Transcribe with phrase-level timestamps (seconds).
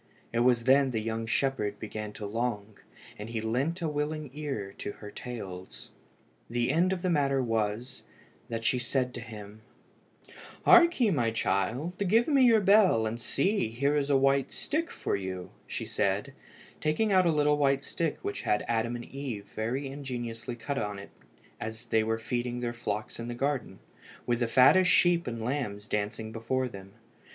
[0.33, 2.79] It was then the young shepherd began to long,
[3.19, 5.91] and he lent a willing ear to her tales.
[6.49, 8.01] The end of the matter was,
[8.49, 9.61] that she said to him
[10.65, 14.89] "Hark ye, my child, give me your bell; and see, here is a white stick
[14.89, 16.33] for you," said she,
[16.79, 20.97] taking out a little white stick which had Adam and Eve very ingeniously cut upon
[20.97, 21.11] it
[21.59, 23.77] as they were feeding their flocks in the Garden,
[24.25, 26.93] with the fattest sheep and lambs dancing before them.